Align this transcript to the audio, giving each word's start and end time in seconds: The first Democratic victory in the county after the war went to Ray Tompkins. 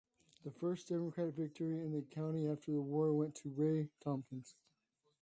The 0.43 0.49
first 0.49 0.87
Democratic 0.87 1.35
victory 1.35 1.79
in 1.85 1.91
the 1.91 2.01
county 2.01 2.47
after 2.47 2.71
the 2.71 2.81
war 2.81 3.13
went 3.13 3.35
to 3.35 3.49
Ray 3.55 3.89
Tompkins. 3.99 4.55